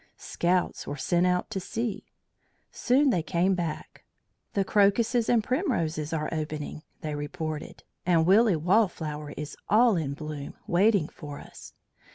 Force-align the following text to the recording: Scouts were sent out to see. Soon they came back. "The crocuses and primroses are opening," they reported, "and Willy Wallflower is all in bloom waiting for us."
Scouts 0.17 0.87
were 0.87 0.97
sent 0.97 1.27
out 1.27 1.51
to 1.51 1.59
see. 1.59 2.07
Soon 2.71 3.11
they 3.11 3.21
came 3.21 3.53
back. 3.53 4.03
"The 4.53 4.65
crocuses 4.65 5.29
and 5.29 5.43
primroses 5.43 6.11
are 6.11 6.27
opening," 6.33 6.81
they 7.01 7.13
reported, 7.13 7.83
"and 8.03 8.25
Willy 8.25 8.55
Wallflower 8.55 9.29
is 9.37 9.55
all 9.69 9.95
in 9.97 10.15
bloom 10.15 10.55
waiting 10.65 11.07
for 11.07 11.37
us." 11.39 11.73